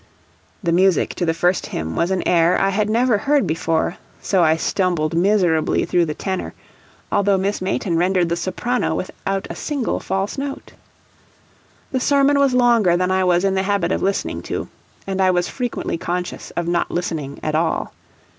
The 0.63 0.71
music 0.71 1.13
to 1.13 1.27
the 1.27 1.33
first 1.35 1.67
hymn 1.67 1.95
was 1.95 2.09
an 2.09 2.27
air 2.27 2.57
I 2.59 2.69
had 2.69 2.89
never 2.89 3.19
heard 3.19 3.45
before, 3.45 3.97
so 4.19 4.43
I 4.43 4.55
stumbled 4.55 5.15
miserably 5.15 5.85
through 5.85 6.05
the 6.05 6.15
tenor, 6.15 6.55
although 7.11 7.37
Miss 7.37 7.61
Mayton 7.61 7.97
rendered 7.97 8.27
the 8.29 8.35
soprano 8.35 8.95
without 8.95 9.45
a 9.51 9.55
single 9.55 9.99
false 9.99 10.39
note. 10.39 10.73
The 11.91 11.99
sermon 11.99 12.39
was 12.39 12.55
longer 12.55 12.97
than 12.97 13.11
I 13.11 13.23
was 13.23 13.45
in 13.45 13.53
the 13.53 13.61
habit 13.61 13.91
of 13.91 14.01
listening 14.01 14.41
to, 14.49 14.69
and 15.05 15.21
I 15.21 15.29
was 15.29 15.47
frequently 15.47 15.99
conscious 15.99 16.49
of 16.57 16.67
not 16.67 16.89
listening 16.89 17.39
at 17.43 17.53
all. 17.53 17.93